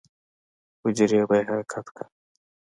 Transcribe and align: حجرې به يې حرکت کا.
حجرې 0.81 1.21
به 1.29 1.35
يې 1.39 1.43
حرکت 1.49 1.87
کا. 1.95 2.03